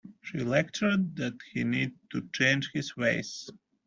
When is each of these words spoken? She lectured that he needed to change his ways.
She 0.23 0.39
lectured 0.39 1.15
that 1.17 1.37
he 1.53 1.63
needed 1.63 1.93
to 2.09 2.27
change 2.33 2.71
his 2.73 2.97
ways. 2.97 3.51